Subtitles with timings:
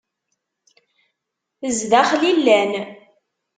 [1.77, 2.71] Zdaxel i llan.